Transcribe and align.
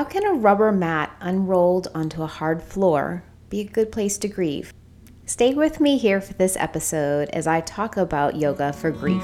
How 0.00 0.04
can 0.04 0.24
a 0.24 0.32
rubber 0.32 0.72
mat 0.72 1.14
unrolled 1.20 1.88
onto 1.94 2.22
a 2.22 2.26
hard 2.26 2.62
floor 2.62 3.22
be 3.50 3.60
a 3.60 3.64
good 3.64 3.92
place 3.92 4.16
to 4.16 4.28
grieve? 4.28 4.72
Stay 5.26 5.52
with 5.52 5.78
me 5.78 5.98
here 5.98 6.22
for 6.22 6.32
this 6.32 6.56
episode 6.56 7.28
as 7.34 7.46
I 7.46 7.60
talk 7.60 7.98
about 7.98 8.34
yoga 8.34 8.72
for 8.72 8.90
grief. 8.90 9.22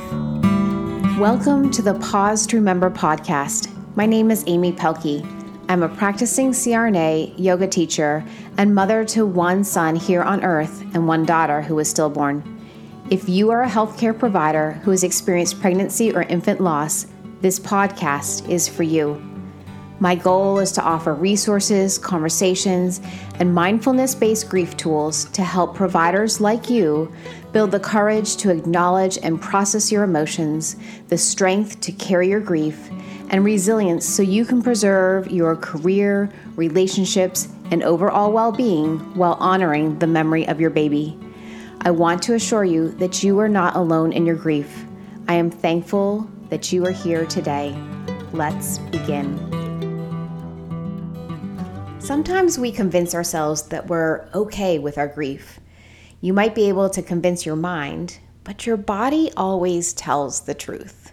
Welcome 1.19 1.71
to 1.71 1.81
the 1.81 1.95
Pause 1.95 2.47
to 2.49 2.57
Remember 2.57 2.91
podcast. 2.91 3.75
My 3.97 4.05
name 4.05 4.31
is 4.31 4.45
Amy 4.47 4.71
Pelkey. 4.71 5.25
I'm 5.71 5.83
a 5.83 5.89
practicing 5.89 6.51
CRNA, 6.51 7.33
yoga 7.39 7.67
teacher, 7.67 8.23
and 8.59 8.75
mother 8.75 9.03
to 9.07 9.25
one 9.25 9.65
son 9.65 9.97
here 9.97 10.23
on 10.23 10.45
earth 10.45 10.83
and 10.93 11.09
one 11.09 11.25
daughter 11.25 11.63
who 11.63 11.77
was 11.77 11.89
stillborn. 11.89 12.45
If 13.09 13.31
you 13.31 13.51
are 13.51 13.63
a 13.63 13.71
healthcare 13.71 14.19
provider 14.19 14.73
who 14.73 14.91
has 14.91 15.05
experienced 15.05 15.59
pregnancy 15.59 16.15
or 16.15 16.25
infant 16.25 16.61
loss, 16.61 17.07
this 17.41 17.59
podcast 17.59 18.47
is 18.51 18.69
for 18.69 18.83
you. 18.83 19.36
My 19.99 20.15
goal 20.15 20.59
is 20.59 20.73
to 20.73 20.83
offer 20.83 21.15
resources, 21.15 21.97
conversations, 21.97 23.01
and 23.39 23.55
mindfulness 23.55 24.15
based 24.15 24.49
grief 24.49 24.77
tools 24.77 25.25
to 25.31 25.43
help 25.43 25.75
providers 25.75 26.41
like 26.41 26.69
you 26.69 27.11
build 27.53 27.71
the 27.71 27.81
courage 27.81 28.37
to 28.37 28.51
acknowledge 28.51 29.19
and 29.23 29.41
process 29.41 29.91
your 29.91 30.05
emotions, 30.05 30.77
the 31.09 31.17
strength 31.17 31.81
to 31.81 31.93
carry 31.93 32.29
your 32.29 32.41
grief, 32.41 32.91
and 33.31 33.43
resilience 33.43 34.05
so 34.05 34.23
you 34.23 34.45
can 34.45 34.63
preserve 34.63 35.31
your 35.31 35.57
career, 35.57 36.31
relationships, 36.57 37.49
and 37.71 37.83
overall 37.83 38.31
well 38.31 38.53
being 38.53 38.99
while 39.15 39.35
honoring 39.41 39.99
the 39.99 40.07
memory 40.07 40.47
of 40.47 40.61
your 40.61 40.71
baby. 40.71 41.19
I 41.81 41.91
want 41.91 42.23
to 42.25 42.35
assure 42.35 42.65
you 42.65 42.91
that 42.93 43.23
you 43.23 43.39
are 43.39 43.49
not 43.49 43.77
alone 43.77 44.13
in 44.13 44.27
your 44.27 44.37
grief. 44.37 44.85
I 45.27 45.35
am 45.35 45.51
thankful 45.51 46.29
that 46.51 46.71
you 46.71 46.85
are 46.85 46.93
here 46.93 47.25
today. 47.25 47.75
Let's 48.33 48.79
begin. 48.79 49.56
Sometimes 52.07 52.57
we 52.57 52.71
convince 52.71 53.17
ourselves 53.17 53.63
that 53.63 53.89
we're 53.89 54.29
okay 54.33 54.79
with 54.79 54.97
our 54.97 55.09
grief. 55.09 55.59
You 56.21 56.33
might 56.33 56.55
be 56.55 56.69
able 56.69 56.89
to 56.91 57.03
convince 57.03 57.45
your 57.45 57.57
mind, 57.57 58.21
but 58.45 58.65
your 58.65 58.77
body 58.77 59.33
always 59.37 59.93
tells 59.93 60.43
the 60.43 60.55
truth. 60.55 61.11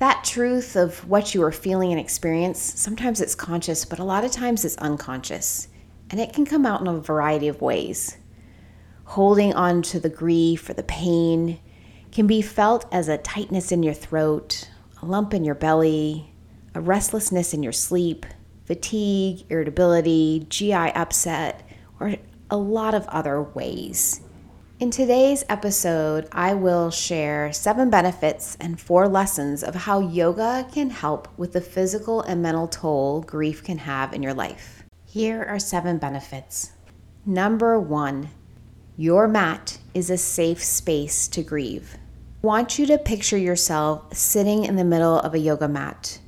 That 0.00 0.24
truth 0.24 0.74
of 0.74 1.08
what 1.08 1.32
you 1.32 1.44
are 1.44 1.52
feeling 1.52 1.92
and 1.92 2.00
experience, 2.00 2.60
sometimes 2.60 3.20
it's 3.20 3.36
conscious, 3.36 3.84
but 3.84 4.00
a 4.00 4.04
lot 4.04 4.24
of 4.24 4.32
times 4.32 4.64
it's 4.64 4.76
unconscious. 4.78 5.68
And 6.10 6.18
it 6.18 6.32
can 6.32 6.44
come 6.44 6.66
out 6.66 6.80
in 6.80 6.88
a 6.88 6.98
variety 6.98 7.46
of 7.46 7.62
ways. 7.62 8.16
Holding 9.04 9.54
on 9.54 9.80
to 9.82 10.00
the 10.00 10.08
grief 10.08 10.68
or 10.68 10.74
the 10.74 10.82
pain 10.82 11.60
can 12.10 12.26
be 12.26 12.42
felt 12.42 12.84
as 12.92 13.06
a 13.06 13.18
tightness 13.18 13.70
in 13.70 13.84
your 13.84 13.94
throat, 13.94 14.68
a 15.00 15.06
lump 15.06 15.32
in 15.32 15.44
your 15.44 15.54
belly, 15.54 16.34
a 16.74 16.80
restlessness 16.80 17.54
in 17.54 17.62
your 17.62 17.72
sleep, 17.72 18.26
fatigue, 18.64 19.44
irritability, 19.48 20.46
GI 20.48 20.72
upset, 20.72 21.68
or 22.00 22.16
a 22.50 22.56
lot 22.56 22.94
of 22.94 23.06
other 23.08 23.42
ways. 23.42 24.20
In 24.80 24.90
today's 24.90 25.44
episode, 25.48 26.28
I 26.32 26.54
will 26.54 26.90
share 26.90 27.52
seven 27.52 27.90
benefits 27.90 28.56
and 28.60 28.80
four 28.80 29.06
lessons 29.08 29.62
of 29.62 29.74
how 29.74 30.00
yoga 30.00 30.66
can 30.72 30.90
help 30.90 31.28
with 31.38 31.52
the 31.52 31.60
physical 31.60 32.22
and 32.22 32.42
mental 32.42 32.66
toll 32.66 33.22
grief 33.22 33.62
can 33.62 33.78
have 33.78 34.12
in 34.12 34.22
your 34.22 34.34
life. 34.34 34.82
Here 35.06 35.44
are 35.44 35.60
seven 35.60 35.98
benefits. 35.98 36.72
Number 37.24 37.78
one, 37.78 38.30
your 38.96 39.28
mat 39.28 39.78
is 39.94 40.10
a 40.10 40.18
safe 40.18 40.62
space 40.62 41.28
to 41.28 41.42
grieve. 41.42 41.96
I 42.42 42.46
want 42.46 42.78
you 42.78 42.86
to 42.86 42.98
picture 42.98 43.38
yourself 43.38 44.12
sitting 44.14 44.64
in 44.64 44.76
the 44.76 44.84
middle 44.84 45.18
of 45.20 45.34
a 45.34 45.38
yoga 45.38 45.68
mat. 45.68 46.18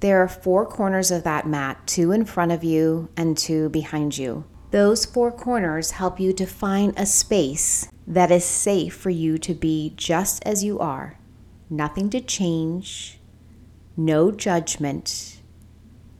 There 0.00 0.22
are 0.22 0.28
four 0.28 0.64
corners 0.64 1.10
of 1.10 1.24
that 1.24 1.46
mat, 1.46 1.86
two 1.86 2.10
in 2.10 2.24
front 2.24 2.52
of 2.52 2.64
you 2.64 3.10
and 3.18 3.36
two 3.36 3.68
behind 3.68 4.16
you. 4.16 4.44
Those 4.70 5.04
four 5.04 5.30
corners 5.30 5.92
help 5.92 6.18
you 6.18 6.32
to 6.32 6.46
find 6.46 6.94
a 6.96 7.04
space 7.04 7.90
that 8.06 8.30
is 8.30 8.44
safe 8.44 8.94
for 8.94 9.10
you 9.10 9.36
to 9.38 9.52
be 9.52 9.92
just 9.96 10.42
as 10.46 10.64
you 10.64 10.78
are. 10.78 11.18
Nothing 11.68 12.08
to 12.10 12.20
change, 12.20 13.20
no 13.94 14.30
judgment. 14.30 15.40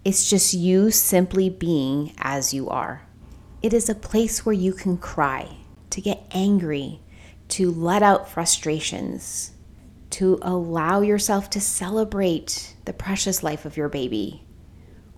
It's 0.05 0.29
just 0.29 0.53
you 0.53 0.91
simply 0.91 1.49
being 1.49 2.13
as 2.19 2.53
you 2.53 2.69
are. 2.69 3.07
It 3.63 3.73
is 3.73 3.89
a 3.89 3.95
place 3.95 4.45
where 4.45 4.55
you 4.55 4.73
can 4.75 4.99
cry, 4.99 5.57
to 5.91 6.01
get 6.01 6.27
angry, 6.33 7.01
to 7.49 7.71
let 7.71 8.03
out 8.03 8.29
frustrations, 8.29 9.53
to 10.11 10.39
allow 10.43 11.01
yourself 11.01 11.51
to 11.51 11.61
celebrate 11.61 12.75
the 12.85 12.93
precious 12.93 13.43
life 13.43 13.65
of 13.65 13.77
your 13.77 13.89
baby, 13.89 14.45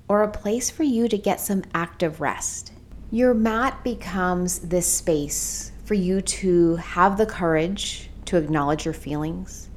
or 0.08 0.22
a 0.22 0.30
place 0.30 0.70
for 0.70 0.82
you 0.82 1.08
to 1.08 1.16
get 1.16 1.40
some 1.40 1.64
active 1.74 2.20
rest. 2.20 2.72
Your 3.10 3.34
mat 3.34 3.82
becomes 3.84 4.60
this 4.60 4.86
space 4.86 5.72
for 5.84 5.94
you 5.94 6.20
to 6.20 6.76
have 6.76 7.16
the 7.16 7.26
courage 7.26 8.10
to 8.26 8.36
acknowledge 8.36 8.84
your 8.84 8.94
feelings, 8.94 9.68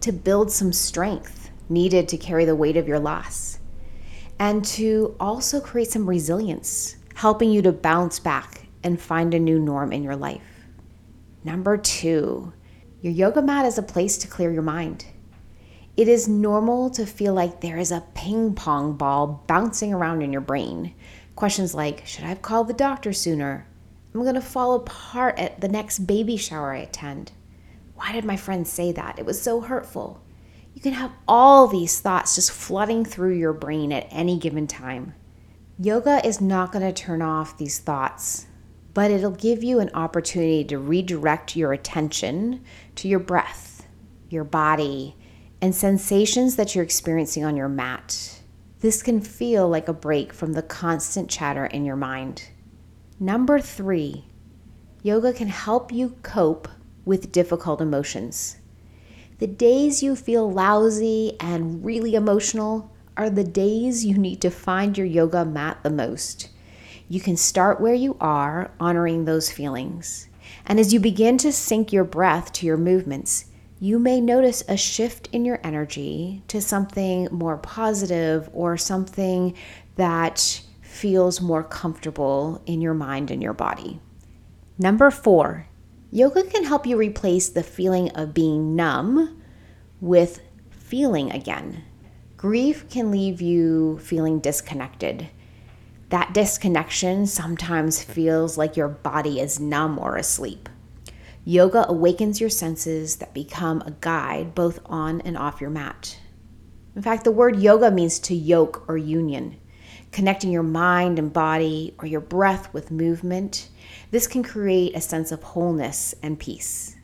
to 0.00 0.12
build 0.12 0.52
some 0.52 0.72
strength 0.72 1.50
needed 1.68 2.08
to 2.08 2.16
carry 2.16 2.44
the 2.44 2.56
weight 2.56 2.76
of 2.76 2.88
your 2.88 2.98
loss, 2.98 3.58
and 4.38 4.64
to 4.64 5.14
also 5.18 5.60
create 5.60 5.90
some 5.90 6.08
resilience, 6.08 6.96
helping 7.14 7.50
you 7.50 7.62
to 7.62 7.72
bounce 7.72 8.18
back 8.18 8.66
and 8.84 9.00
find 9.00 9.34
a 9.34 9.38
new 9.38 9.58
norm 9.58 9.92
in 9.92 10.02
your 10.02 10.16
life. 10.16 10.66
Number 11.44 11.76
two, 11.76 12.52
your 13.00 13.12
yoga 13.12 13.40
mat 13.40 13.64
is 13.64 13.78
a 13.78 13.82
place 13.82 14.18
to 14.18 14.26
clear 14.26 14.50
your 14.50 14.62
mind. 14.62 15.06
It 15.96 16.08
is 16.08 16.26
normal 16.26 16.90
to 16.90 17.06
feel 17.06 17.32
like 17.32 17.60
there 17.60 17.78
is 17.78 17.92
a 17.92 18.04
ping 18.14 18.54
pong 18.54 18.96
ball 18.96 19.44
bouncing 19.46 19.94
around 19.94 20.22
in 20.22 20.32
your 20.32 20.40
brain. 20.40 20.94
Questions 21.36 21.74
like 21.74 22.04
Should 22.04 22.24
I 22.24 22.28
have 22.28 22.42
called 22.42 22.66
the 22.66 22.74
doctor 22.74 23.12
sooner? 23.12 23.68
I'm 24.12 24.22
going 24.22 24.34
to 24.34 24.40
fall 24.40 24.74
apart 24.74 25.38
at 25.38 25.60
the 25.60 25.68
next 25.68 26.00
baby 26.00 26.36
shower 26.36 26.74
I 26.74 26.78
attend. 26.78 27.30
Why 27.94 28.10
did 28.10 28.24
my 28.24 28.36
friend 28.36 28.66
say 28.66 28.90
that? 28.90 29.16
It 29.16 29.26
was 29.26 29.40
so 29.40 29.60
hurtful. 29.60 30.20
You 30.74 30.80
can 30.80 30.94
have 30.94 31.12
all 31.28 31.68
these 31.68 32.00
thoughts 32.00 32.34
just 32.34 32.50
flooding 32.50 33.04
through 33.04 33.36
your 33.36 33.52
brain 33.52 33.92
at 33.92 34.08
any 34.10 34.38
given 34.38 34.66
time. 34.66 35.14
Yoga 35.78 36.26
is 36.26 36.40
not 36.40 36.72
going 36.72 36.84
to 36.84 36.92
turn 36.92 37.22
off 37.22 37.58
these 37.58 37.78
thoughts 37.78 38.47
but 38.98 39.12
it'll 39.12 39.30
give 39.30 39.62
you 39.62 39.78
an 39.78 39.92
opportunity 39.94 40.64
to 40.64 40.76
redirect 40.76 41.54
your 41.54 41.72
attention 41.72 42.60
to 42.96 43.06
your 43.06 43.20
breath, 43.20 43.86
your 44.28 44.42
body, 44.42 45.14
and 45.62 45.72
sensations 45.72 46.56
that 46.56 46.74
you're 46.74 46.82
experiencing 46.82 47.44
on 47.44 47.56
your 47.56 47.68
mat. 47.68 48.40
This 48.80 49.00
can 49.00 49.20
feel 49.20 49.68
like 49.68 49.86
a 49.86 49.92
break 49.92 50.32
from 50.32 50.52
the 50.52 50.64
constant 50.64 51.30
chatter 51.30 51.66
in 51.66 51.84
your 51.84 51.94
mind. 51.94 52.48
Number 53.20 53.60
three, 53.60 54.24
yoga 55.04 55.32
can 55.32 55.46
help 55.46 55.92
you 55.92 56.16
cope 56.24 56.66
with 57.04 57.30
difficult 57.30 57.80
emotions. 57.80 58.56
The 59.38 59.46
days 59.46 60.02
you 60.02 60.16
feel 60.16 60.50
lousy 60.50 61.36
and 61.38 61.84
really 61.84 62.16
emotional 62.16 62.92
are 63.16 63.30
the 63.30 63.44
days 63.44 64.04
you 64.04 64.18
need 64.18 64.40
to 64.40 64.50
find 64.50 64.98
your 64.98 65.06
yoga 65.06 65.44
mat 65.44 65.84
the 65.84 65.90
most. 65.90 66.48
You 67.10 67.20
can 67.20 67.38
start 67.38 67.80
where 67.80 67.94
you 67.94 68.18
are, 68.20 68.70
honoring 68.78 69.24
those 69.24 69.50
feelings. 69.50 70.28
And 70.66 70.78
as 70.78 70.92
you 70.92 71.00
begin 71.00 71.38
to 71.38 71.52
sync 71.52 71.90
your 71.90 72.04
breath 72.04 72.52
to 72.54 72.66
your 72.66 72.76
movements, 72.76 73.46
you 73.80 73.98
may 73.98 74.20
notice 74.20 74.62
a 74.68 74.76
shift 74.76 75.28
in 75.32 75.44
your 75.44 75.58
energy 75.64 76.42
to 76.48 76.60
something 76.60 77.28
more 77.30 77.56
positive 77.56 78.50
or 78.52 78.76
something 78.76 79.54
that 79.96 80.62
feels 80.82 81.40
more 81.40 81.62
comfortable 81.62 82.62
in 82.66 82.80
your 82.82 82.94
mind 82.94 83.30
and 83.30 83.42
your 83.42 83.54
body. 83.54 84.00
Number 84.78 85.10
four, 85.10 85.66
yoga 86.10 86.42
can 86.42 86.64
help 86.64 86.86
you 86.86 86.96
replace 86.96 87.48
the 87.48 87.62
feeling 87.62 88.10
of 88.10 88.34
being 88.34 88.76
numb 88.76 89.40
with 90.00 90.40
feeling 90.70 91.30
again. 91.30 91.84
Grief 92.36 92.88
can 92.90 93.10
leave 93.10 93.40
you 93.40 93.98
feeling 93.98 94.40
disconnected 94.40 95.28
that 96.10 96.32
disconnection 96.32 97.26
sometimes 97.26 98.02
feels 98.02 98.56
like 98.56 98.76
your 98.76 98.88
body 98.88 99.40
is 99.40 99.60
numb 99.60 99.98
or 99.98 100.16
asleep. 100.16 100.68
Yoga 101.44 101.86
awakens 101.88 102.40
your 102.40 102.50
senses 102.50 103.16
that 103.16 103.34
become 103.34 103.82
a 103.82 103.90
guide 104.00 104.54
both 104.54 104.80
on 104.86 105.20
and 105.22 105.36
off 105.36 105.60
your 105.60 105.70
mat. 105.70 106.18
In 106.96 107.02
fact, 107.02 107.24
the 107.24 107.32
word 107.32 107.56
yoga 107.56 107.90
means 107.90 108.18
to 108.20 108.34
yoke 108.34 108.88
or 108.88 108.96
union, 108.96 109.56
connecting 110.10 110.50
your 110.50 110.62
mind 110.62 111.18
and 111.18 111.32
body 111.32 111.94
or 111.98 112.06
your 112.06 112.20
breath 112.20 112.72
with 112.72 112.90
movement. 112.90 113.68
This 114.10 114.26
can 114.26 114.42
create 114.42 114.96
a 114.96 115.00
sense 115.00 115.30
of 115.30 115.42
wholeness 115.42 116.14
and 116.22 116.38
peace. 116.38 116.96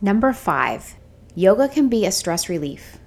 Number 0.00 0.32
five, 0.32 0.96
yoga 1.34 1.68
can 1.68 1.88
be 1.88 2.04
a 2.04 2.12
stress 2.12 2.48
relief. 2.48 2.98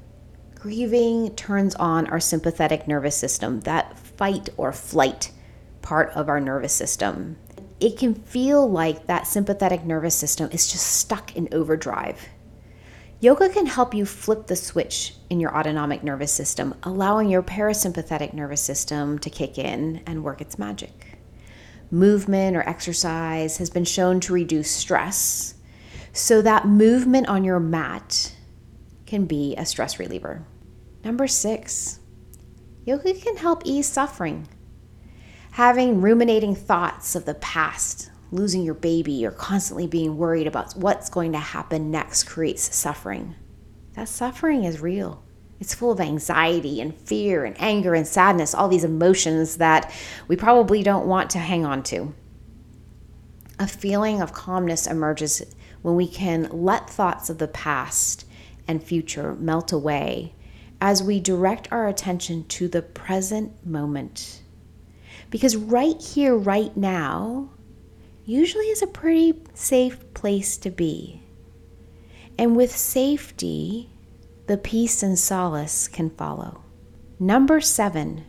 Grieving 0.65 1.35
turns 1.35 1.75
on 1.75 2.07
our 2.07 2.19
sympathetic 2.19 2.87
nervous 2.87 3.15
system, 3.15 3.59
that 3.59 3.99
fight 3.99 4.49
or 4.57 4.73
flight 4.73 5.29
part 5.83 6.09
of 6.15 6.27
our 6.27 6.39
nervous 6.39 6.73
system. 6.73 7.37
It 7.79 7.99
can 7.99 8.15
feel 8.15 8.67
like 8.67 9.05
that 9.05 9.27
sympathetic 9.27 9.85
nervous 9.85 10.15
system 10.15 10.49
is 10.51 10.67
just 10.71 10.87
stuck 10.87 11.35
in 11.35 11.49
overdrive. 11.51 12.19
Yoga 13.19 13.47
can 13.49 13.67
help 13.67 13.93
you 13.93 14.07
flip 14.07 14.47
the 14.47 14.55
switch 14.55 15.13
in 15.29 15.39
your 15.39 15.55
autonomic 15.55 16.03
nervous 16.03 16.31
system, 16.31 16.73
allowing 16.81 17.29
your 17.29 17.43
parasympathetic 17.43 18.33
nervous 18.33 18.61
system 18.61 19.19
to 19.19 19.29
kick 19.29 19.59
in 19.59 20.01
and 20.07 20.23
work 20.23 20.41
its 20.41 20.57
magic. 20.57 21.19
Movement 21.91 22.57
or 22.57 22.67
exercise 22.67 23.57
has 23.57 23.69
been 23.69 23.85
shown 23.85 24.19
to 24.21 24.33
reduce 24.33 24.71
stress, 24.71 25.53
so 26.11 26.41
that 26.41 26.67
movement 26.67 27.27
on 27.27 27.43
your 27.43 27.59
mat 27.59 28.33
can 29.05 29.25
be 29.25 29.53
a 29.59 29.65
stress 29.67 29.99
reliever. 29.99 30.43
Number 31.05 31.27
six, 31.27 31.99
yoga 32.83 33.13
can 33.13 33.37
help 33.37 33.61
ease 33.63 33.87
suffering. 33.87 34.47
Having 35.51 36.01
ruminating 36.01 36.55
thoughts 36.55 37.15
of 37.15 37.25
the 37.25 37.35
past, 37.35 38.09
losing 38.31 38.63
your 38.63 38.73
baby, 38.73 39.23
or 39.23 39.29
constantly 39.29 39.85
being 39.85 40.17
worried 40.17 40.47
about 40.47 40.75
what's 40.75 41.11
going 41.11 41.31
to 41.33 41.37
happen 41.37 41.91
next 41.91 42.23
creates 42.23 42.75
suffering. 42.75 43.35
That 43.93 44.09
suffering 44.09 44.63
is 44.63 44.81
real. 44.81 45.23
It's 45.59 45.75
full 45.75 45.91
of 45.91 46.01
anxiety 46.01 46.81
and 46.81 46.97
fear 46.97 47.45
and 47.45 47.55
anger 47.59 47.93
and 47.93 48.07
sadness, 48.07 48.55
all 48.55 48.67
these 48.67 48.83
emotions 48.83 49.57
that 49.57 49.93
we 50.27 50.35
probably 50.35 50.81
don't 50.81 51.05
want 51.05 51.29
to 51.29 51.37
hang 51.37 51.67
on 51.67 51.83
to. 51.83 52.15
A 53.59 53.67
feeling 53.67 54.23
of 54.23 54.33
calmness 54.33 54.87
emerges 54.87 55.55
when 55.83 55.95
we 55.95 56.07
can 56.07 56.49
let 56.51 56.89
thoughts 56.89 57.29
of 57.29 57.37
the 57.37 57.47
past 57.47 58.25
and 58.67 58.83
future 58.83 59.35
melt 59.35 59.71
away 59.71 60.33
as 60.85 61.01
we 61.01 61.19
direct 61.19 61.67
our 61.71 61.87
attention 61.87 62.45
to 62.47 62.67
the 62.67 62.81
present 62.83 63.65
moment. 63.65 64.43
Because 65.31 65.55
right 65.55 65.99
here, 65.99 66.37
right 66.37 66.77
now, 66.77 67.49
usually 68.23 68.65
is 68.65 68.83
a 68.83 68.87
pretty 69.01 69.33
safe 69.55 70.13
place 70.13 70.57
to 70.57 70.69
be. 70.69 71.23
And 72.37 72.55
with 72.55 72.69
safety, 72.71 73.89
the 74.45 74.59
peace 74.59 75.01
and 75.01 75.17
solace 75.17 75.87
can 75.87 76.11
follow. 76.11 76.61
Number 77.19 77.61
seven, 77.61 78.23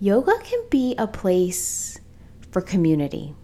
yoga 0.00 0.36
can 0.42 0.64
be 0.70 0.96
a 0.98 1.06
place 1.06 2.00
for 2.50 2.60
community. 2.60 3.36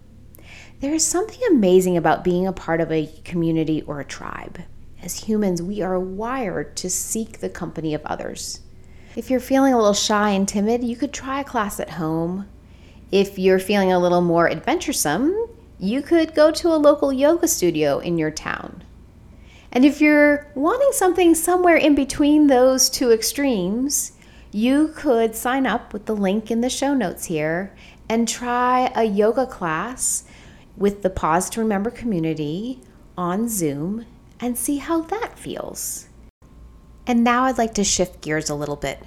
There 0.81 0.93
is 0.93 1.05
something 1.05 1.39
amazing 1.49 1.95
about 1.95 2.25
being 2.25 2.47
a 2.47 2.51
part 2.51 2.81
of 2.81 2.91
a 2.91 3.09
community 3.23 3.81
or 3.83 4.01
a 4.01 4.05
tribe. 4.05 4.59
As 5.03 5.23
humans, 5.23 5.63
we 5.63 5.81
are 5.81 5.99
wired 5.99 6.75
to 6.77 6.89
seek 6.89 7.39
the 7.39 7.49
company 7.49 7.95
of 7.95 8.05
others. 8.05 8.61
If 9.15 9.29
you're 9.31 9.39
feeling 9.39 9.73
a 9.73 9.77
little 9.77 9.93
shy 9.93 10.29
and 10.29 10.47
timid, 10.47 10.83
you 10.83 10.95
could 10.95 11.11
try 11.11 11.39
a 11.39 11.43
class 11.43 11.79
at 11.79 11.91
home. 11.91 12.47
If 13.11 13.39
you're 13.39 13.59
feeling 13.59 13.91
a 13.91 13.99
little 13.99 14.21
more 14.21 14.49
adventuresome, 14.49 15.47
you 15.79 16.03
could 16.03 16.35
go 16.35 16.51
to 16.51 16.67
a 16.67 16.77
local 16.77 17.11
yoga 17.11 17.47
studio 17.47 17.97
in 17.97 18.19
your 18.19 18.29
town. 18.29 18.83
And 19.71 19.85
if 19.85 20.01
you're 20.01 20.47
wanting 20.53 20.91
something 20.91 21.33
somewhere 21.33 21.77
in 21.77 21.95
between 21.95 22.47
those 22.47 22.89
two 22.89 23.11
extremes, 23.11 24.11
you 24.51 24.89
could 24.95 25.33
sign 25.33 25.65
up 25.65 25.93
with 25.93 26.05
the 26.05 26.15
link 26.15 26.51
in 26.51 26.61
the 26.61 26.69
show 26.69 26.93
notes 26.93 27.25
here 27.25 27.73
and 28.07 28.27
try 28.27 28.91
a 28.95 29.03
yoga 29.03 29.47
class 29.47 30.25
with 30.77 31.01
the 31.01 31.09
Pause 31.09 31.49
to 31.51 31.61
Remember 31.61 31.89
community 31.89 32.81
on 33.17 33.49
Zoom 33.49 34.05
and 34.41 34.57
see 34.57 34.77
how 34.77 35.01
that 35.01 35.37
feels. 35.37 36.09
And 37.07 37.23
now 37.23 37.43
I'd 37.45 37.57
like 37.57 37.75
to 37.75 37.83
shift 37.83 38.21
gears 38.21 38.49
a 38.49 38.55
little 38.55 38.75
bit. 38.75 39.03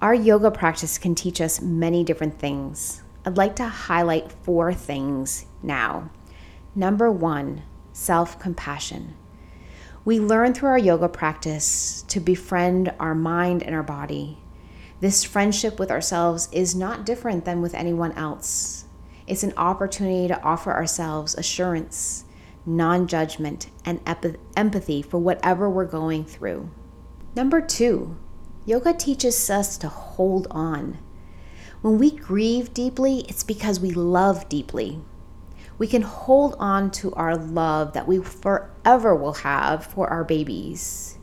Our 0.00 0.14
yoga 0.14 0.50
practice 0.50 0.96
can 0.98 1.14
teach 1.14 1.40
us 1.40 1.60
many 1.60 2.04
different 2.04 2.38
things. 2.38 3.02
I'd 3.24 3.36
like 3.36 3.56
to 3.56 3.68
highlight 3.68 4.32
four 4.32 4.72
things 4.72 5.46
now. 5.62 6.10
Number 6.74 7.10
one, 7.10 7.62
self 7.92 8.38
compassion. 8.38 9.14
We 10.04 10.20
learn 10.20 10.54
through 10.54 10.70
our 10.70 10.78
yoga 10.78 11.08
practice 11.08 12.02
to 12.08 12.20
befriend 12.20 12.94
our 12.98 13.14
mind 13.14 13.62
and 13.62 13.74
our 13.74 13.82
body. 13.82 14.38
This 15.00 15.22
friendship 15.24 15.78
with 15.78 15.90
ourselves 15.90 16.48
is 16.50 16.74
not 16.74 17.04
different 17.04 17.44
than 17.44 17.60
with 17.60 17.74
anyone 17.74 18.12
else. 18.12 18.86
It's 19.26 19.42
an 19.42 19.52
opportunity 19.56 20.28
to 20.28 20.42
offer 20.42 20.72
ourselves 20.72 21.34
assurance, 21.34 22.24
non 22.68 23.06
judgment, 23.06 23.68
and 23.84 24.00
empathy 24.56 25.02
for 25.02 25.18
whatever 25.18 25.68
we're 25.68 25.84
going 25.86 26.24
through. 26.24 26.70
Number 27.34 27.60
two, 27.60 28.16
yoga 28.66 28.92
teaches 28.92 29.50
us 29.50 29.76
to 29.78 29.88
hold 29.88 30.46
on. 30.50 30.98
When 31.80 31.98
we 31.98 32.10
grieve 32.10 32.74
deeply, 32.74 33.24
it's 33.28 33.42
because 33.42 33.80
we 33.80 33.90
love 33.90 34.48
deeply 34.48 35.00
we 35.78 35.86
can 35.86 36.02
hold 36.02 36.56
on 36.58 36.90
to 36.90 37.12
our 37.14 37.36
love 37.36 37.92
that 37.92 38.08
we 38.08 38.18
forever 38.18 39.14
will 39.14 39.34
have 39.34 39.86
for 39.86 40.08
our 40.08 40.24
babies. 40.24 41.16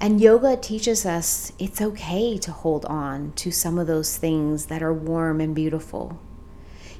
And 0.00 0.20
yoga 0.20 0.56
teaches 0.56 1.06
us 1.06 1.52
it's 1.58 1.80
okay 1.80 2.36
to 2.38 2.50
hold 2.50 2.84
on 2.86 3.32
to 3.36 3.52
some 3.52 3.78
of 3.78 3.86
those 3.86 4.18
things 4.18 4.66
that 4.66 4.82
are 4.82 4.92
warm 4.92 5.40
and 5.40 5.54
beautiful. 5.54 6.18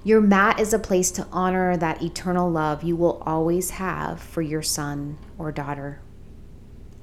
Your 0.06 0.20
mat 0.20 0.60
is 0.60 0.74
a 0.74 0.78
place 0.78 1.10
to 1.12 1.26
honor 1.32 1.78
that 1.78 2.02
eternal 2.02 2.50
love 2.50 2.82
you 2.82 2.94
will 2.94 3.22
always 3.24 3.70
have 3.70 4.20
for 4.20 4.42
your 4.42 4.60
son 4.60 5.16
or 5.38 5.50
daughter. 5.50 6.02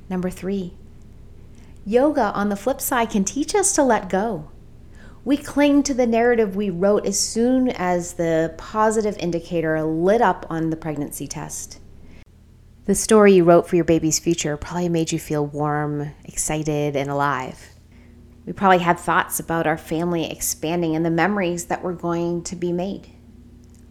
Number 0.07 0.29
three, 0.29 0.75
yoga 1.83 2.31
on 2.33 2.49
the 2.49 2.55
flip 2.55 2.79
side 2.79 3.09
can 3.09 3.23
teach 3.23 3.55
us 3.55 3.73
to 3.73 3.81
let 3.81 4.07
go. 4.07 4.51
We 5.25 5.35
cling 5.35 5.81
to 5.83 5.95
the 5.95 6.05
narrative 6.05 6.55
we 6.55 6.69
wrote 6.69 7.07
as 7.07 7.19
soon 7.19 7.69
as 7.69 8.13
the 8.13 8.53
positive 8.57 9.17
indicator 9.17 9.81
lit 9.81 10.21
up 10.21 10.45
on 10.47 10.69
the 10.69 10.75
pregnancy 10.75 11.27
test. 11.27 11.79
The 12.85 12.93
story 12.93 13.33
you 13.33 13.43
wrote 13.43 13.67
for 13.67 13.77
your 13.77 13.85
baby's 13.85 14.19
future 14.19 14.57
probably 14.57 14.89
made 14.89 15.11
you 15.11 15.17
feel 15.17 15.45
warm, 15.45 16.11
excited, 16.25 16.95
and 16.95 17.09
alive. 17.09 17.70
We 18.45 18.53
probably 18.53 18.79
had 18.79 18.99
thoughts 18.99 19.39
about 19.39 19.67
our 19.67 19.77
family 19.77 20.29
expanding 20.29 20.95
and 20.95 21.05
the 21.05 21.11
memories 21.11 21.65
that 21.65 21.83
were 21.83 21.93
going 21.93 22.43
to 22.45 22.55
be 22.55 22.71
made. 22.71 23.09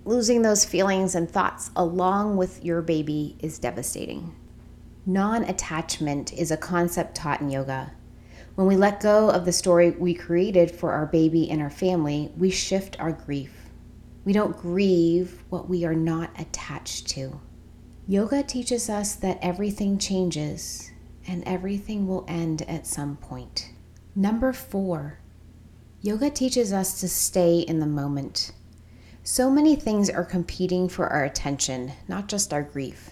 Losing 0.04 0.42
those 0.42 0.64
feelings 0.64 1.14
and 1.14 1.30
thoughts 1.30 1.70
along 1.76 2.36
with 2.36 2.64
your 2.64 2.82
baby 2.82 3.36
is 3.38 3.60
devastating. 3.60 4.34
Non 5.06 5.44
attachment 5.44 6.32
is 6.32 6.50
a 6.50 6.56
concept 6.56 7.14
taught 7.14 7.40
in 7.40 7.50
yoga. 7.50 7.92
When 8.56 8.66
we 8.66 8.76
let 8.76 9.00
go 9.00 9.30
of 9.30 9.44
the 9.44 9.52
story 9.52 9.92
we 9.92 10.14
created 10.14 10.70
for 10.70 10.92
our 10.92 11.06
baby 11.06 11.48
and 11.48 11.62
our 11.62 11.70
family, 11.70 12.32
we 12.36 12.50
shift 12.50 12.98
our 12.98 13.12
grief. 13.12 13.52
We 14.24 14.32
don't 14.32 14.56
grieve 14.58 15.44
what 15.48 15.68
we 15.68 15.84
are 15.84 15.94
not 15.94 16.30
attached 16.38 17.08
to. 17.10 17.40
Yoga 18.08 18.42
teaches 18.42 18.90
us 18.90 19.14
that 19.14 19.38
everything 19.40 19.96
changes 19.96 20.90
and 21.26 21.44
everything 21.46 22.08
will 22.08 22.24
end 22.26 22.62
at 22.62 22.86
some 22.86 23.16
point. 23.16 23.72
Number 24.16 24.52
four, 24.52 25.18
yoga 26.02 26.30
teaches 26.30 26.72
us 26.72 27.00
to 27.00 27.08
stay 27.08 27.60
in 27.60 27.78
the 27.78 27.86
moment. 27.86 28.50
So 29.22 29.48
many 29.48 29.76
things 29.76 30.10
are 30.10 30.24
competing 30.24 30.88
for 30.88 31.06
our 31.06 31.22
attention, 31.22 31.92
not 32.08 32.26
just 32.26 32.52
our 32.52 32.62
grief. 32.62 33.10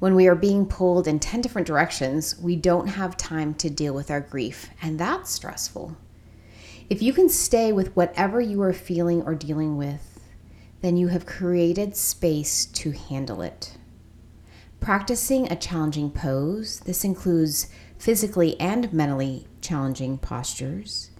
When 0.00 0.16
we 0.16 0.26
are 0.26 0.34
being 0.34 0.66
pulled 0.66 1.06
in 1.06 1.20
10 1.20 1.40
different 1.40 1.68
directions, 1.68 2.36
we 2.40 2.56
don't 2.56 2.88
have 2.88 3.16
time 3.16 3.54
to 3.54 3.70
deal 3.70 3.94
with 3.94 4.10
our 4.10 4.20
grief, 4.20 4.68
and 4.82 4.98
that's 4.98 5.30
stressful. 5.30 5.96
If 6.90 7.00
you 7.00 7.12
can 7.12 7.28
stay 7.28 7.72
with 7.72 7.94
whatever 7.94 8.40
you 8.40 8.60
are 8.62 8.72
feeling 8.72 9.22
or 9.22 9.36
dealing 9.36 9.76
with, 9.76 10.20
then 10.80 10.96
you 10.96 11.08
have 11.08 11.26
created 11.26 11.96
space 11.96 12.66
to 12.66 12.90
handle 12.90 13.40
it. 13.40 13.76
Practicing 14.80 15.50
a 15.50 15.56
challenging 15.56 16.10
pose, 16.10 16.80
this 16.80 17.04
includes 17.04 17.68
physically 18.04 18.60
and 18.60 18.92
mentally 18.92 19.46
challenging 19.62 20.18
postures. 20.18 21.10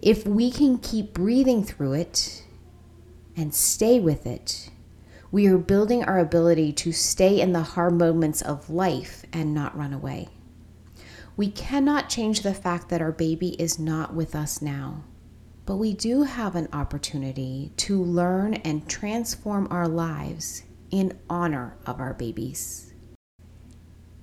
If 0.00 0.24
we 0.24 0.52
can 0.52 0.78
keep 0.78 1.12
breathing 1.12 1.64
through 1.64 1.94
it 1.94 2.44
and 3.36 3.52
stay 3.52 3.98
with 3.98 4.24
it, 4.24 4.70
we 5.32 5.48
are 5.48 5.58
building 5.58 6.04
our 6.04 6.20
ability 6.20 6.74
to 6.74 6.92
stay 6.92 7.40
in 7.40 7.52
the 7.52 7.64
hard 7.64 7.94
moments 7.94 8.40
of 8.40 8.70
life 8.70 9.24
and 9.32 9.52
not 9.52 9.76
run 9.76 9.92
away. 9.92 10.28
We 11.36 11.50
cannot 11.50 12.08
change 12.08 12.42
the 12.42 12.54
fact 12.54 12.88
that 12.90 13.02
our 13.02 13.10
baby 13.10 13.60
is 13.60 13.80
not 13.80 14.14
with 14.14 14.36
us 14.36 14.62
now, 14.62 15.02
but 15.66 15.78
we 15.78 15.92
do 15.92 16.22
have 16.22 16.54
an 16.54 16.68
opportunity 16.72 17.72
to 17.78 18.00
learn 18.00 18.54
and 18.54 18.88
transform 18.88 19.66
our 19.72 19.88
lives 19.88 20.62
in 20.92 21.18
honor 21.28 21.76
of 21.84 21.98
our 21.98 22.14
babies. 22.14 22.91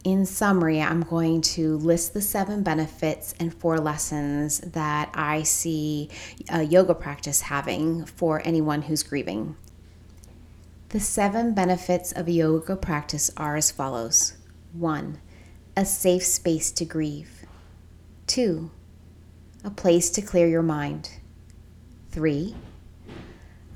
In 0.09 0.25
summary, 0.25 0.81
I'm 0.81 1.03
going 1.03 1.41
to 1.53 1.77
list 1.77 2.15
the 2.15 2.21
seven 2.21 2.63
benefits 2.63 3.35
and 3.39 3.53
four 3.53 3.77
lessons 3.77 4.57
that 4.61 5.11
I 5.13 5.43
see 5.43 6.09
a 6.49 6.63
yoga 6.63 6.95
practice 6.95 7.41
having 7.41 8.05
for 8.05 8.41
anyone 8.43 8.81
who's 8.81 9.03
grieving. 9.03 9.55
The 10.89 10.99
seven 10.99 11.53
benefits 11.53 12.11
of 12.11 12.27
yoga 12.27 12.75
practice 12.75 13.29
are 13.37 13.55
as 13.55 13.69
follows 13.69 14.33
1. 14.73 15.19
A 15.77 15.85
safe 15.85 16.25
space 16.25 16.71
to 16.71 16.85
grieve. 16.85 17.45
2. 18.25 18.71
A 19.63 19.69
place 19.69 20.09
to 20.09 20.23
clear 20.23 20.47
your 20.47 20.63
mind. 20.63 21.19
3. 22.09 22.55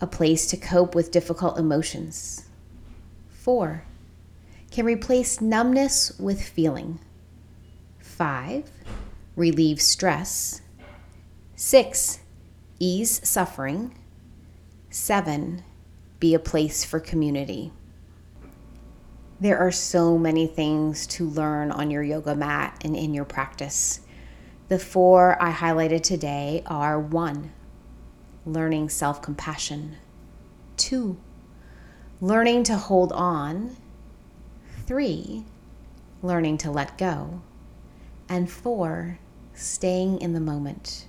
A 0.02 0.08
place 0.08 0.48
to 0.48 0.58
cope 0.58 0.96
with 0.96 1.12
difficult 1.12 1.60
emotions. 1.60 2.48
4. 3.30 3.86
Can 4.74 4.88
replace 4.88 5.40
numbness 5.40 6.18
with 6.18 6.42
feeling. 6.42 6.98
Five, 8.00 8.72
relieve 9.36 9.80
stress. 9.80 10.64
Six, 11.56 12.22
ease 12.80 13.22
suffering. 13.24 13.94
Seven, 14.90 15.62
be 16.20 16.34
a 16.34 16.40
place 16.40 16.84
for 16.84 17.00
community. 17.00 17.72
There 19.40 19.60
are 19.60 19.72
so 19.72 20.18
many 20.18 20.48
things 20.48 21.06
to 21.06 21.30
learn 21.30 21.70
on 21.70 21.92
your 21.92 22.02
yoga 22.02 22.34
mat 22.34 22.82
and 22.84 22.96
in 22.96 23.14
your 23.14 23.26
practice. 23.26 24.00
The 24.70 24.80
four 24.80 25.40
I 25.40 25.52
highlighted 25.52 26.02
today 26.02 26.64
are 26.66 27.00
one, 27.00 27.54
learning 28.44 28.90
self 28.90 29.22
compassion, 29.22 29.98
two, 30.78 31.20
learning 32.20 32.64
to 32.64 32.76
hold 32.76 33.12
on, 33.12 33.78
three, 34.86 35.46
learning 36.22 36.58
to 36.60 36.72
let 36.72 36.98
go, 36.98 37.42
and 38.28 38.50
four, 38.50 39.20
staying 39.54 40.20
in 40.20 40.34
the 40.34 40.40
moment. 40.40 41.08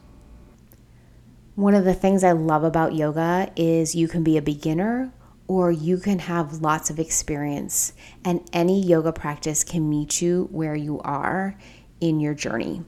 One 1.54 1.74
of 1.74 1.84
the 1.84 1.94
things 1.94 2.24
I 2.24 2.32
love 2.32 2.64
about 2.64 2.94
yoga 2.94 3.50
is 3.56 3.94
you 3.94 4.08
can 4.08 4.24
be 4.24 4.36
a 4.36 4.42
beginner 4.42 5.12
or 5.46 5.70
you 5.70 5.98
can 5.98 6.18
have 6.20 6.62
lots 6.62 6.88
of 6.88 6.98
experience, 6.98 7.92
and 8.24 8.40
any 8.52 8.82
yoga 8.82 9.12
practice 9.12 9.62
can 9.62 9.88
meet 9.88 10.22
you 10.22 10.48
where 10.50 10.74
you 10.74 11.00
are 11.00 11.56
in 12.04 12.20
your 12.20 12.34
journey. 12.34 12.82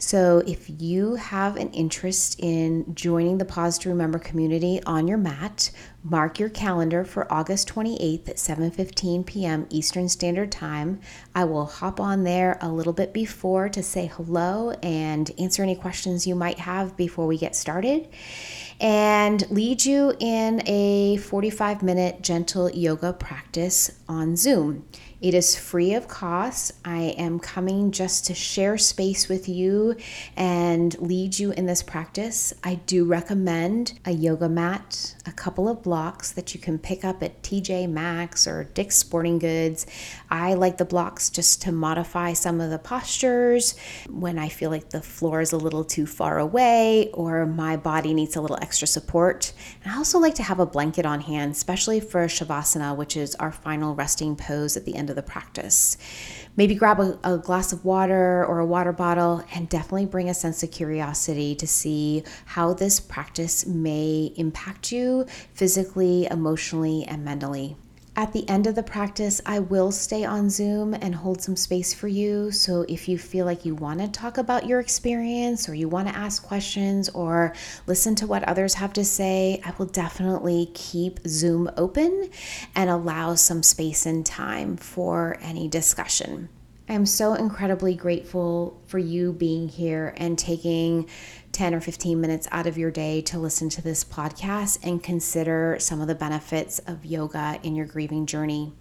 So, 0.00 0.44
if 0.46 0.70
you 0.80 1.16
have 1.16 1.56
an 1.56 1.72
interest 1.72 2.38
in 2.38 2.94
joining 2.94 3.38
the 3.38 3.44
Pause 3.44 3.78
to 3.78 3.88
Remember 3.88 4.20
community 4.20 4.80
on 4.86 5.08
your 5.08 5.18
mat, 5.18 5.72
mark 6.04 6.38
your 6.38 6.50
calendar 6.50 7.04
for 7.04 7.32
August 7.32 7.68
28th 7.68 8.28
at 8.28 8.36
7:15 8.36 9.26
p.m. 9.26 9.66
Eastern 9.70 10.08
Standard 10.08 10.52
Time. 10.52 11.00
I 11.34 11.44
will 11.46 11.66
hop 11.66 11.98
on 11.98 12.22
there 12.22 12.58
a 12.60 12.68
little 12.68 12.92
bit 12.92 13.12
before 13.12 13.68
to 13.70 13.82
say 13.82 14.06
hello 14.06 14.70
and 14.84 15.32
answer 15.36 15.64
any 15.64 15.74
questions 15.74 16.28
you 16.28 16.36
might 16.36 16.60
have 16.60 16.96
before 16.96 17.26
we 17.26 17.36
get 17.36 17.56
started 17.56 18.08
and 18.80 19.48
lead 19.50 19.84
you 19.84 20.14
in 20.20 20.62
a 20.66 21.16
45 21.16 21.82
minute 21.82 22.22
gentle 22.22 22.70
yoga 22.70 23.12
practice 23.12 23.90
on 24.08 24.36
Zoom. 24.36 24.84
It 25.20 25.34
is 25.34 25.58
free 25.58 25.94
of 25.94 26.06
cost. 26.06 26.70
I 26.84 27.14
am 27.18 27.40
coming 27.40 27.90
just 27.90 28.26
to 28.26 28.34
share 28.34 28.78
space 28.78 29.28
with 29.28 29.48
you 29.48 29.96
and 30.36 30.96
lead 31.00 31.40
you 31.40 31.50
in 31.50 31.66
this 31.66 31.82
practice. 31.82 32.54
I 32.62 32.76
do 32.76 33.04
recommend 33.04 33.98
a 34.04 34.12
yoga 34.12 34.48
mat, 34.48 35.16
a 35.26 35.32
couple 35.32 35.68
of 35.68 35.82
blocks 35.82 36.30
that 36.32 36.54
you 36.54 36.60
can 36.60 36.78
pick 36.78 37.04
up 37.04 37.20
at 37.20 37.42
TJ 37.42 37.90
Maxx 37.90 38.46
or 38.46 38.64
Dick's 38.74 38.96
Sporting 38.96 39.40
Goods. 39.40 39.86
I 40.30 40.54
like 40.54 40.78
the 40.78 40.84
blocks 40.84 41.30
just 41.30 41.62
to 41.62 41.72
modify 41.72 42.32
some 42.32 42.60
of 42.60 42.70
the 42.70 42.78
postures 42.78 43.76
when 44.08 44.38
I 44.38 44.48
feel 44.48 44.70
like 44.70 44.90
the 44.90 45.02
floor 45.02 45.40
is 45.40 45.52
a 45.52 45.56
little 45.56 45.84
too 45.84 46.06
far 46.06 46.38
away 46.38 47.10
or 47.12 47.44
my 47.44 47.76
body 47.76 48.14
needs 48.14 48.36
a 48.36 48.40
little 48.40 48.58
extra 48.68 48.86
support. 48.86 49.54
And 49.82 49.90
I 49.90 49.96
also 49.96 50.18
like 50.18 50.34
to 50.34 50.42
have 50.42 50.60
a 50.60 50.66
blanket 50.66 51.06
on 51.06 51.22
hand, 51.22 51.52
especially 51.52 52.00
for 52.00 52.26
Shavasana, 52.26 52.94
which 52.94 53.16
is 53.16 53.34
our 53.36 53.50
final 53.50 53.94
resting 53.94 54.36
pose 54.36 54.76
at 54.76 54.84
the 54.84 54.94
end 54.94 55.08
of 55.08 55.16
the 55.16 55.22
practice. 55.22 55.96
Maybe 56.54 56.74
grab 56.74 57.00
a, 57.00 57.18
a, 57.24 57.38
glass 57.38 57.72
of 57.72 57.86
water 57.86 58.44
or 58.44 58.58
a 58.58 58.66
water 58.66 58.92
bottle 58.92 59.42
and 59.54 59.70
definitely 59.70 60.04
bring 60.04 60.28
a 60.28 60.34
sense 60.34 60.62
of 60.62 60.70
curiosity 60.70 61.54
to 61.54 61.66
see 61.66 62.24
how 62.44 62.74
this 62.74 63.00
practice 63.00 63.64
may 63.64 64.34
impact 64.36 64.92
you 64.92 65.24
physically, 65.54 66.26
emotionally, 66.30 67.04
and 67.04 67.24
mentally. 67.24 67.74
At 68.18 68.32
the 68.32 68.48
end 68.48 68.66
of 68.66 68.74
the 68.74 68.82
practice, 68.82 69.40
I 69.46 69.60
will 69.60 69.92
stay 69.92 70.24
on 70.24 70.50
Zoom 70.50 70.92
and 70.92 71.14
hold 71.14 71.40
some 71.40 71.54
space 71.54 71.94
for 71.94 72.08
you. 72.08 72.50
So 72.50 72.84
if 72.88 73.08
you 73.08 73.16
feel 73.16 73.46
like 73.46 73.64
you 73.64 73.76
want 73.76 74.00
to 74.00 74.08
talk 74.08 74.38
about 74.38 74.66
your 74.66 74.80
experience 74.80 75.68
or 75.68 75.74
you 75.76 75.88
want 75.88 76.08
to 76.08 76.16
ask 76.16 76.42
questions 76.42 77.08
or 77.10 77.54
listen 77.86 78.16
to 78.16 78.26
what 78.26 78.42
others 78.42 78.74
have 78.74 78.92
to 78.94 79.04
say, 79.04 79.62
I 79.64 79.72
will 79.78 79.86
definitely 79.86 80.68
keep 80.74 81.20
Zoom 81.28 81.70
open 81.76 82.28
and 82.74 82.90
allow 82.90 83.36
some 83.36 83.62
space 83.62 84.04
and 84.04 84.26
time 84.26 84.76
for 84.76 85.38
any 85.40 85.68
discussion. 85.68 86.48
I 86.88 86.94
am 86.94 87.06
so 87.06 87.34
incredibly 87.34 87.94
grateful 87.94 88.82
for 88.86 88.98
you 88.98 89.32
being 89.32 89.68
here 89.68 90.14
and 90.16 90.36
taking 90.36 91.08
10 91.58 91.74
or 91.74 91.80
15 91.80 92.20
minutes 92.20 92.46
out 92.52 92.68
of 92.68 92.78
your 92.78 92.92
day 92.92 93.20
to 93.20 93.36
listen 93.36 93.68
to 93.68 93.82
this 93.82 94.04
podcast 94.04 94.78
and 94.84 95.02
consider 95.02 95.76
some 95.80 96.00
of 96.00 96.06
the 96.06 96.14
benefits 96.14 96.78
of 96.86 97.04
yoga 97.04 97.58
in 97.64 97.74
your 97.74 97.84
grieving 97.84 98.26
journey. 98.26 98.72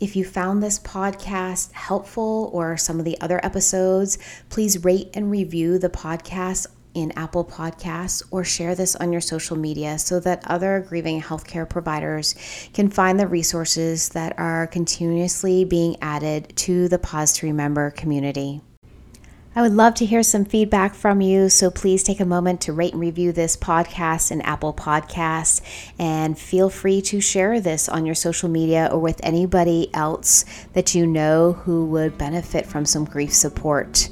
If 0.00 0.16
you 0.16 0.24
found 0.24 0.62
this 0.62 0.78
podcast 0.78 1.72
helpful 1.72 2.48
or 2.54 2.78
some 2.78 2.98
of 2.98 3.04
the 3.04 3.20
other 3.20 3.38
episodes, 3.44 4.16
please 4.48 4.82
rate 4.82 5.10
and 5.12 5.30
review 5.30 5.78
the 5.78 5.90
podcast 5.90 6.68
in 6.94 7.12
Apple 7.18 7.44
Podcasts 7.44 8.22
or 8.30 8.44
share 8.44 8.74
this 8.74 8.96
on 8.96 9.12
your 9.12 9.20
social 9.20 9.58
media 9.58 9.98
so 9.98 10.18
that 10.20 10.42
other 10.46 10.86
grieving 10.88 11.20
healthcare 11.20 11.68
providers 11.68 12.34
can 12.72 12.88
find 12.88 13.20
the 13.20 13.26
resources 13.26 14.08
that 14.08 14.38
are 14.38 14.66
continuously 14.68 15.66
being 15.66 15.98
added 16.00 16.56
to 16.56 16.88
the 16.88 16.98
Pause 16.98 17.34
to 17.34 17.46
Remember 17.46 17.90
community. 17.90 18.62
I 19.54 19.60
would 19.60 19.74
love 19.74 19.94
to 19.96 20.06
hear 20.06 20.22
some 20.22 20.46
feedback 20.46 20.94
from 20.94 21.20
you, 21.20 21.50
so 21.50 21.70
please 21.70 22.02
take 22.02 22.20
a 22.20 22.24
moment 22.24 22.62
to 22.62 22.72
rate 22.72 22.94
and 22.94 23.00
review 23.02 23.32
this 23.32 23.54
podcast 23.54 24.30
in 24.30 24.40
Apple 24.40 24.72
Podcasts 24.72 25.60
and 25.98 26.38
feel 26.38 26.70
free 26.70 27.02
to 27.02 27.20
share 27.20 27.60
this 27.60 27.86
on 27.86 28.06
your 28.06 28.14
social 28.14 28.48
media 28.48 28.88
or 28.90 28.98
with 28.98 29.20
anybody 29.22 29.90
else 29.92 30.46
that 30.72 30.94
you 30.94 31.06
know 31.06 31.52
who 31.52 31.84
would 31.86 32.16
benefit 32.16 32.64
from 32.64 32.86
some 32.86 33.04
grief 33.04 33.34
support. 33.34 34.08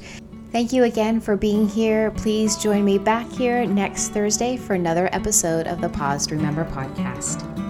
Thank 0.51 0.73
you 0.73 0.83
again 0.83 1.19
for 1.19 1.35
being 1.35 1.67
here. 1.67 2.11
Please 2.11 2.57
join 2.57 2.85
me 2.85 2.99
back 2.99 3.27
here 3.31 3.65
next 3.65 4.09
Thursday 4.09 4.57
for 4.57 4.75
another 4.75 5.09
episode 5.11 5.65
of 5.65 5.81
the 5.81 5.89
Pause 5.89 6.31
Remember 6.31 6.65
podcast. 6.65 7.60